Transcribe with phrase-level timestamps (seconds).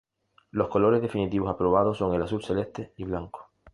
[0.49, 3.51] Los colores distintivos aprobados son el azul celeste y blanco.